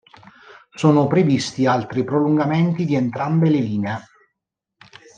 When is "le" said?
3.51-3.59